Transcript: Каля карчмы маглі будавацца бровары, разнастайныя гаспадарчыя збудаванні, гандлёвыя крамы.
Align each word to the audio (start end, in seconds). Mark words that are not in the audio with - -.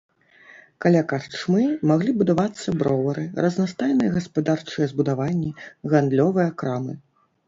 Каля 0.83 1.01
карчмы 1.09 1.65
маглі 1.91 2.13
будавацца 2.21 2.73
бровары, 2.79 3.25
разнастайныя 3.45 4.09
гаспадарчыя 4.15 4.87
збудаванні, 4.95 5.51
гандлёвыя 5.93 6.49
крамы. 6.63 6.97